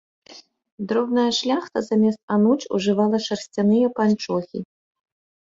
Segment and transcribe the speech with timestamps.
[0.91, 4.59] Дробная шляхта замест ануч ужывала шарсцяныя панчохі.